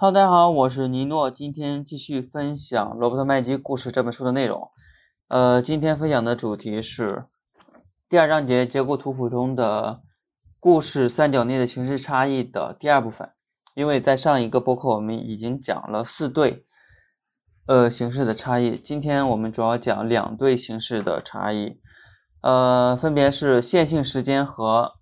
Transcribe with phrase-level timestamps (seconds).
[0.00, 4.70] Hello，大家好，我是尼诺，今天继续分享《罗伯特麦基故事》这本书的内容。
[5.26, 7.24] 呃，今天分享的主题是
[8.08, 10.02] 第二章节结构图谱中的
[10.60, 13.28] 故事三角内的形式差异的第二部分。
[13.74, 16.64] 因为在上一个播客我们已经讲了四对
[17.66, 21.80] 呃形式的差异，今天我们主要讲两对形式的差异，
[22.42, 24.92] 呃，分别是线性时间和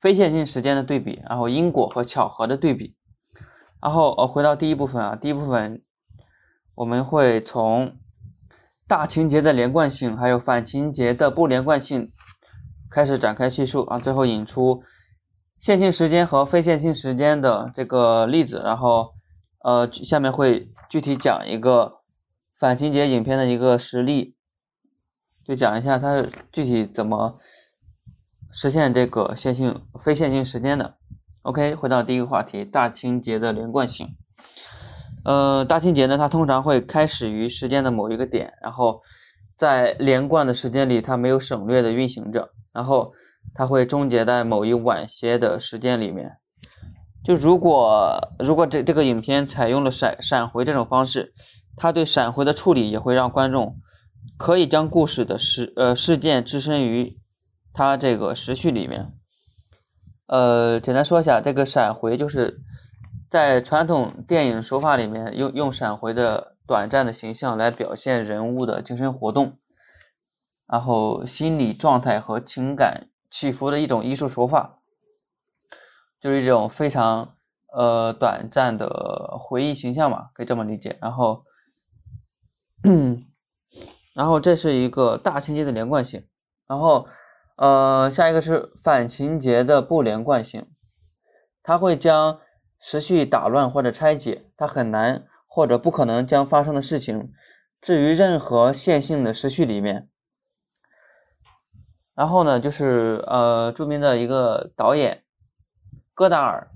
[0.00, 2.96] 非线性时间的对比，然后因果和巧合的对比。
[3.80, 5.82] 然后呃，回到第一部分啊，第一部分
[6.74, 7.96] 我们会从
[8.86, 12.12] 大情节的连贯性，还有反情节的不连贯性
[12.90, 14.82] 开始展开叙述啊，最后引出
[15.58, 19.14] 线性时间和非线性时间的这个例子，然后
[19.64, 22.00] 呃，下面会具体讲一个
[22.56, 24.36] 反情节影片的一个实例，
[25.44, 27.38] 就讲一下它具体怎么
[28.50, 30.96] 实现这个线性非线性时间的。
[31.46, 34.16] OK，回到第一个话题，大情节的连贯性。
[35.24, 39.00] 呃，大情节呢，它通常会开始于时间的某一个点，然后
[39.56, 43.12] 在连贯的时间里，它没有省略的运行着，然后
[43.54, 46.32] 它会终结在某一晚些的时间里面。
[47.22, 51.32] 就如果如果这这个影片采用了闪闪回这种方式，
[51.76, 53.76] 它对闪回的处理也会让观众
[54.36, 57.16] 可以将故事的事呃事件置身于
[57.72, 59.12] 它这个时序里面。
[60.26, 62.60] 呃，简单说一下，这个闪回就是
[63.30, 69.56] 在传统电影手法里面用用闪回的短暂的形象来表现人物的精神活动，
[70.66, 74.80] 然后心理状态和情感起伏的一种艺术手法，
[76.20, 77.36] 就是一种非常
[77.72, 80.98] 呃短暂的回忆形象嘛，可以这么理解。
[81.00, 81.44] 然后，
[84.12, 86.26] 然后这是一个大情节的连贯性，
[86.66, 87.06] 然后。
[87.56, 90.66] 呃，下一个是反情节的不连贯性，
[91.62, 92.38] 它会将
[92.78, 97.32] 时序打乱或者拆解，它很难或者不可能将发生的事情
[97.80, 100.08] 置于任何线性的时序里面。
[102.14, 105.24] 然后呢，就是呃，著名的一个导演
[106.12, 106.70] 戈达尔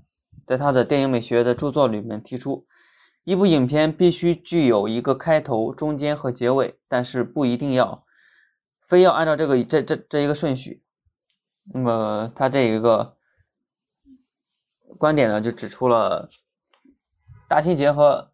[0.47, 2.67] 在他的电影美学的著作里面提出，
[3.25, 8.05] 一部影片必须具有一个开头、中间和结尾，但是不一定要。
[8.91, 10.83] 非要按照这个这这这一个顺序，
[11.73, 13.17] 那么他这一个
[14.99, 16.29] 观点呢，就指出了
[17.49, 18.33] 大情节和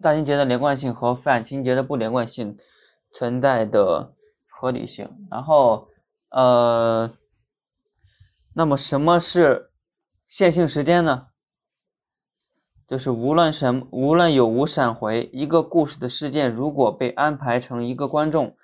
[0.00, 2.56] 大情节的连贯性和反情节的不连贯性
[3.12, 4.14] 存在的
[4.46, 5.10] 合理性。
[5.32, 5.88] 然后，
[6.28, 7.10] 呃，
[8.54, 9.72] 那么什么是
[10.28, 11.26] 线性时间呢？
[12.86, 18.56] 就是无论什无论有无闪回，一个故事的事件如果被安排成一个观众。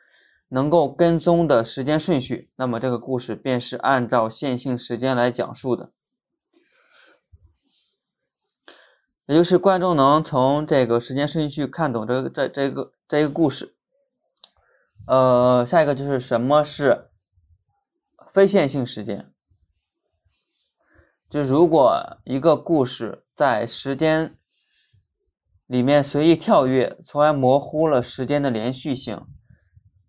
[0.55, 5.91] 能够跟踪的时间顺序，那么这个故事便是按照线性时间来讲述的，
[9.27, 13.75] 也就是观众能从这个时间顺序看懂这个这这个这一个故事。
[15.09, 17.11] 呃，下一个就是什么是
[18.29, 19.33] 非线性时间？
[21.29, 24.39] 就如果一个故事在时间
[25.67, 29.27] 里面随意跳跃，从而模糊了时间的连续性。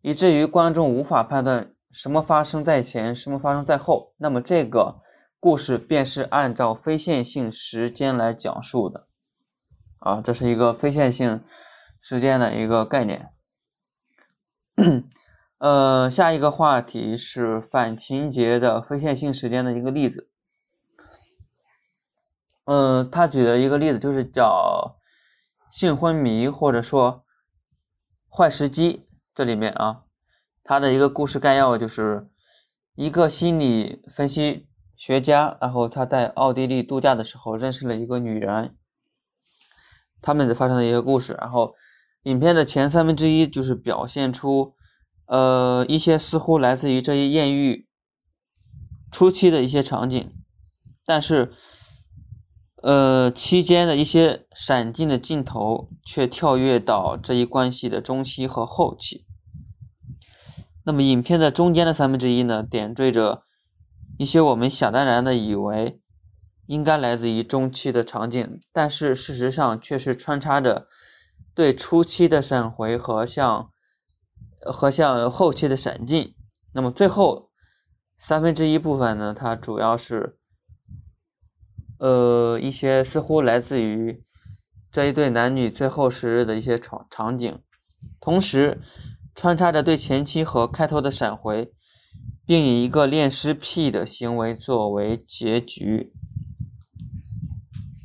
[0.06, 5.02] 以至于观众无法判断什么发生在前，什么发生在后，那么这个
[5.40, 9.08] 故事便是按照非线性时间来讲述的。
[9.98, 11.44] 啊，这是一个非线性
[12.00, 13.32] 时间的一个概念。
[15.58, 20.30] 呃，下一个话题是反情节的非线性时间的一个例子。
[22.66, 25.00] 嗯，他举的一个例子就是叫
[25.72, 27.26] 性昏迷，或者说
[28.30, 29.05] 坏时机。
[29.36, 30.04] 这里面啊，
[30.64, 32.30] 他的一个故事概要就是
[32.96, 34.66] 一个心理分析
[34.96, 38.78] 学家，然后他在奥地利度假的时候认识了一个女人，
[40.22, 41.34] 他们发生的一个故事。
[41.34, 41.76] 然后
[42.24, 44.74] 影片的前三分之一就是表现出
[45.28, 47.90] 呃一些似乎来自于这一艳遇
[49.12, 50.34] 初期的一些场景，
[51.06, 51.54] 但是。
[52.86, 59.26] 呃，期间的一些闪进的镜头却跳跃到这一关系的中期和后期。
[60.84, 63.42] 那么，影片的中间的三分之一呢，点缀着
[64.20, 66.00] 一些我们想当然的以为
[66.68, 70.86] 应该来自于中期的场景，但是事实上却是穿插着
[71.56, 73.72] 对初期的闪回和像
[74.62, 76.36] 和像后期的闪进。
[76.74, 77.50] 那么，最后
[78.20, 80.38] 三分之一部分呢，它主要是。
[81.98, 84.24] 呃，一些似乎来自于
[84.92, 87.60] 这一对男女最后时日的一些场场景，
[88.20, 88.82] 同时
[89.34, 91.74] 穿插着对前期和开头的闪回，
[92.46, 96.14] 并以一个恋尸癖的行为作为结局。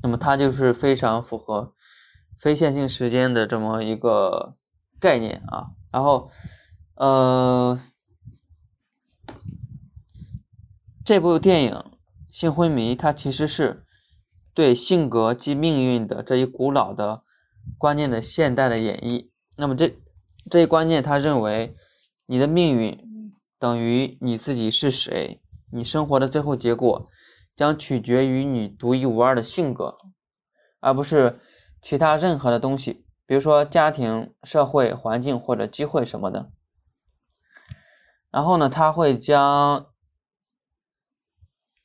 [0.03, 1.75] 那么它就是非常符合
[2.39, 4.57] 非线性时间的这么一个
[4.99, 5.73] 概念啊。
[5.93, 6.31] 然后，
[6.95, 7.79] 呃，
[11.05, 11.73] 这部电影
[12.31, 13.85] 《性昏迷》它其实是
[14.55, 17.23] 对性格及命运的这一古老的
[17.77, 19.31] 观念的现代的演绎。
[19.57, 19.99] 那么这
[20.51, 21.77] 这一观念，他认为
[22.27, 27.11] 你的命运等于你自己是谁，你生活的最后结果
[27.55, 29.99] 将取决于你独一无二的性格，
[30.81, 31.39] 而不是
[31.83, 36.51] 其他任何的东西，比如说家庭、社会环境或者机会什么的。
[38.31, 39.90] 然后呢，他会将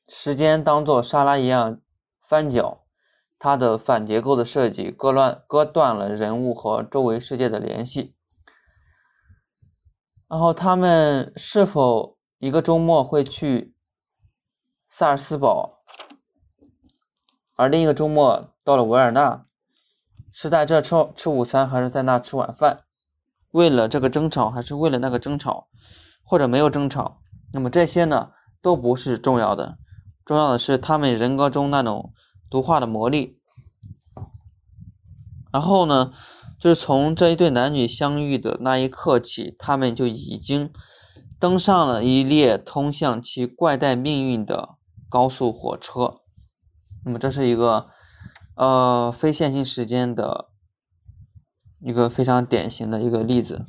[0.07, 1.80] 时间当做沙拉一样
[2.22, 2.81] 翻搅。
[3.38, 8.16] 它的反结构的设计割乱割断了人物和周围世界的联系，
[10.28, 13.75] 然后他们是否一个周末会去
[14.90, 15.84] 萨尔斯堡，
[17.56, 19.46] 而另一个周末到了维尔纳，
[20.31, 22.86] 是在这吃吃午餐还是在那吃晚饭？
[23.51, 25.68] 为了这个争吵还是为了那个争吵，
[26.24, 27.22] 或者没有争吵？
[27.51, 28.31] 那么这些呢
[28.62, 29.78] 都不是重要的，
[30.25, 32.12] 重要的是他们人格中那种。
[32.48, 33.39] 毒化的魔力，
[35.51, 36.13] 然后呢，
[36.60, 40.72] 就是从这一对男女相遇的那一刻起，他们就已经
[41.39, 44.75] 登上了一列通向其怪诞命运的
[45.10, 46.22] 高速火车。
[47.04, 47.88] 那么，这是一个
[48.56, 50.51] 呃非线性时间的
[51.81, 53.66] 一个非常典型的一个例子。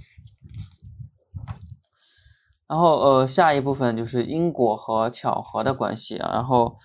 [2.68, 6.30] 然后，呃，下一部分就是因果和巧合的关系啊。
[6.32, 6.76] 然后，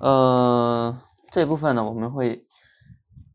[0.00, 0.98] 呃。
[1.32, 2.46] 这部分呢，我们会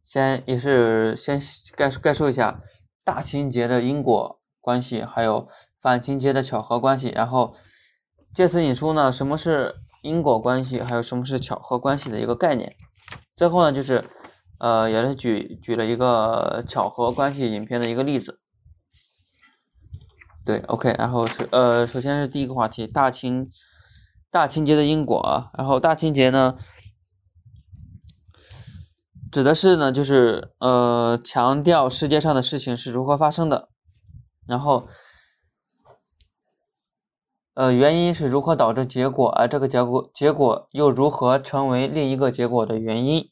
[0.01, 1.38] 先也是先
[1.75, 2.62] 概概述一下
[3.03, 5.50] 大情节的因果关系，还有
[5.81, 7.53] 反情节的巧合关系，然后
[8.33, 12.74] 借此引出呢什么是因果关系，还有什么是巧合关系的一个概念。
[13.36, 14.06] 最后呢，就是
[14.62, 18.38] 呃也是举举了一个巧合关系影片的一个例子。
[20.50, 23.51] 对，OK，然后是呃首先是第一个话题大情
[24.31, 26.57] 大情节的因果，然后大情节呢。
[29.31, 33.69] 指的是呢，就是呃，强调世界上的事情是如何发生的，
[34.48, 34.88] 然后，
[37.54, 43.30] 呃，原因是如何导致结果，而这个结果结果又如何成为另一个结果的原因。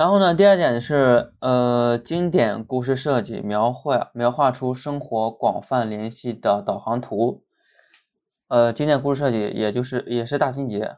[0.00, 7.44] 然后呢，第二点是呃，经典故事设计描绘描画出生活广泛联系的导航图。
[8.48, 10.96] 呃，经典故事设计也就是也是大情节。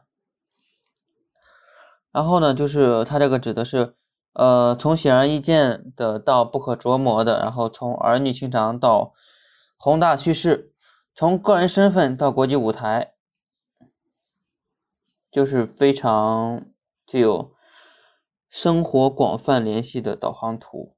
[2.13, 3.93] 然后呢，就是它这个指的是，
[4.35, 9.11] 呃，从显而易见的到不可琢磨的，然后从儿女情长到
[9.77, 10.71] 宏大叙事，
[11.13, 13.15] 从个人身份到国际舞台，
[15.29, 16.67] 就是非常
[17.05, 17.52] 具有
[18.55, 20.95] 生活广泛联系的导航图。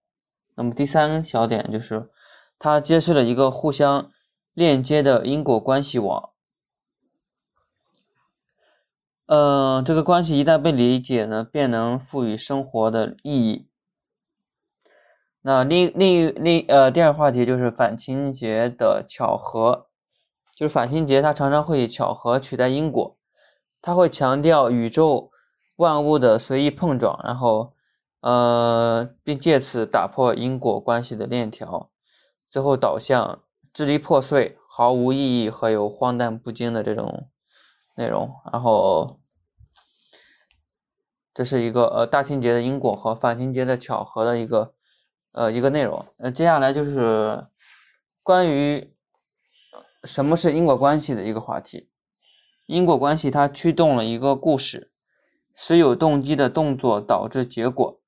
[0.56, 2.10] 那么第三小点就是，
[2.60, 4.12] 它揭示了一个互相
[4.54, 6.32] 链接的因果关系网。
[9.28, 13.70] 嗯，这个关系一旦被理解呢，便能赋予生活的意义。
[15.40, 19.88] 那另另另呃，第二个话题就是反情节的巧合，
[20.54, 23.18] 就是反情节它常常会巧合取代因果，
[23.82, 25.32] 它会强调宇宙
[25.76, 27.74] 万物的随意碰撞，然后
[28.22, 31.90] 呃，并借此打破因果关系的链条，
[32.50, 37.30] 最后导向支离破碎、毫无意义和有荒诞不经的这种。
[37.98, 39.22] 内容，然后
[41.34, 44.74] 这是一个呃大情节的因果和反情节的巧合的一个
[45.32, 46.06] 呃一个内容。
[46.18, 47.48] 呃，接下来就是
[48.22, 48.94] 关于
[50.04, 51.90] 什么是因果关系的一个话题。
[52.66, 54.92] 因果关系它驱动了一个故事，
[55.56, 58.00] 使有动机的动作导致结果，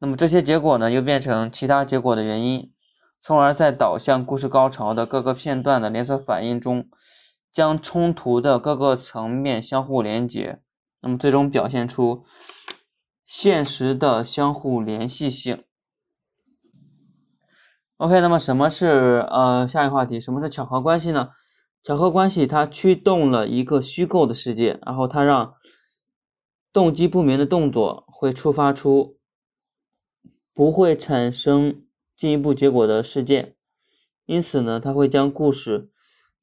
[0.00, 2.72] 那么这些结果呢又变成其他结果的原因，
[3.20, 6.86] 从而在导向故事高潮的各个片段的连锁反应中。
[7.50, 10.60] 将冲突的各个层面相互连接，
[11.00, 12.22] 那么最终表现出
[13.24, 15.64] 现实的相互联系性。
[17.96, 20.20] OK，那么什么是呃下一个话题？
[20.20, 21.30] 什么是巧合关系呢？
[21.82, 25.54] 巧合关系它驱动了一个虚构的世界，然后它让
[26.72, 29.18] 动机不明的动作会触发出
[30.52, 31.84] 不会产生
[32.16, 33.56] 进一步结果的事件，
[34.26, 35.90] 因此呢，它会将故事。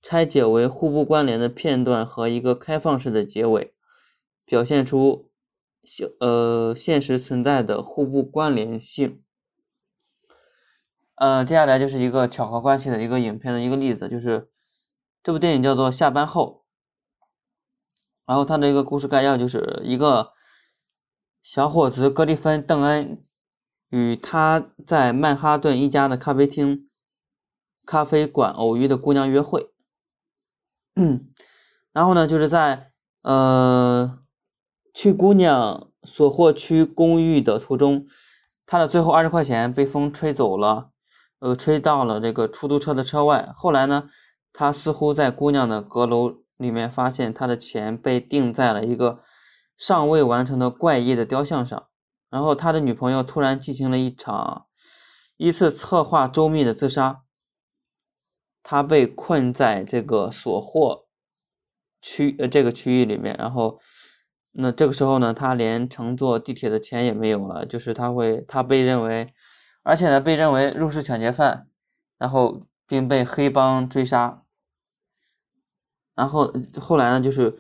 [0.08, 3.74] 拆解为互不关联的片段和一个开放式的结尾，
[4.46, 5.32] 表现出
[5.84, 9.24] 现呃现实存在的互不关联性。
[11.16, 14.48] 呃，接下来就是一个巧合关系的一个影片的一个例子，就是
[15.24, 16.65] 这部电影叫做《下班后》，
[18.26, 20.32] 然后它的一个故事概要就是一个
[21.44, 23.24] 小伙子格里芬·邓恩
[23.90, 26.90] 与他在曼哈顿一家的咖啡厅、
[27.86, 29.72] 咖啡馆偶遇的姑娘约会。
[31.94, 32.92] 然后呢，就是在
[33.22, 34.20] 呃
[34.94, 38.08] 去姑娘所获区公寓的途中，
[38.66, 40.90] 他的最后二十块钱被风吹走了，
[41.40, 43.52] 呃，吹到了这个出租车的车外。
[43.54, 44.10] 后来呢，
[44.52, 49.24] 他似乎在姑娘的阁楼里面发现他的钱被钉在了一个
[49.78, 51.88] 尚未完成的怪异的雕像上。
[52.30, 54.66] 然后他的女朋友突然进行了一场
[55.38, 57.22] 一次策划周密的自杀。
[58.68, 61.06] 他被困在这个所获
[62.02, 63.80] 区呃这个区域里面，然后
[64.54, 69.32] 那这个时候呢，他连乘坐地铁的钱也没有了，就是他会他被认为，
[69.84, 71.68] 而且呢被认为入室抢劫犯，
[72.18, 74.42] 然后并被黑帮追杀，
[76.16, 77.58] 然后后来呢就是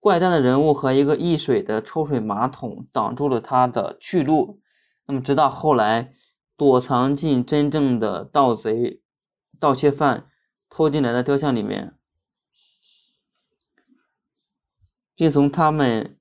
[0.00, 4.60] 怪诞的人物和一个溢水的抽水马桶挡住了他的去路，
[5.06, 6.12] 那么直到后来
[6.56, 9.00] 躲藏进真正的盗贼
[9.58, 10.28] 盗窃犯。
[10.70, 11.96] 偷进来的雕像里面，
[15.14, 16.18] 并从他们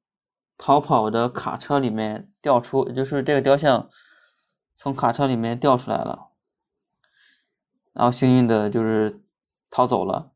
[0.59, 3.89] 逃跑的卡车里面调出，也就是这个雕像
[4.75, 6.29] 从卡车里面掉出来了，
[7.93, 9.23] 然后幸运的就是
[9.71, 10.33] 逃走了，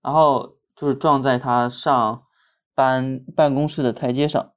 [0.00, 2.22] 然后就是撞在他上
[2.74, 4.54] 班办公室的台阶上。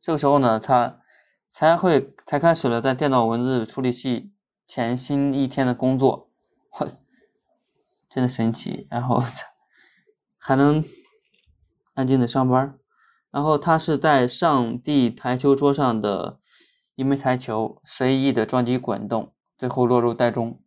[0.00, 1.00] 这个时候呢，他
[1.50, 4.32] 才会才开始了在电脑文字处理器
[4.64, 6.30] 前新一天的工作。
[6.80, 6.88] 我。
[8.08, 9.22] 真的神奇，然后
[10.38, 10.82] 还能
[11.92, 12.78] 安静的上班，
[13.30, 16.40] 然后他是在上帝台球桌上的
[16.94, 20.62] 一枚台球随意的撞击滚动，最后落入袋中。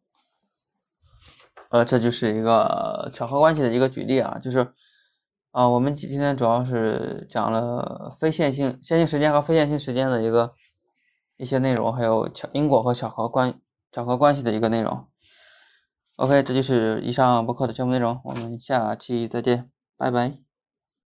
[1.69, 4.73] 呃，这就是一个巧合关系的一个举例啊，就是
[5.51, 10.53] 啊，我们今天主要是讲了非线性线性时间和非线性时间的一个
[11.37, 13.59] 一些内容，还有巧因果和巧合关
[13.91, 15.07] 巧合关系的一个内容。
[16.15, 20.48] OK，这就是以上播客的全部内容，我们下期再见，拜拜。